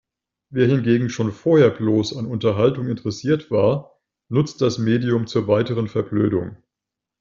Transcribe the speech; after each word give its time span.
Wer 0.49 0.67
hingegen 0.67 1.11
schon 1.11 1.31
vorher 1.31 1.69
bloß 1.69 2.17
an 2.17 2.25
Unterhaltung 2.25 2.87
interessiert 2.87 3.51
war, 3.51 3.99
nutzt 4.31 4.59
das 4.59 4.79
Medium 4.79 5.27
zur 5.27 5.47
weiteren 5.47 5.87
Verblödung. 5.87 6.57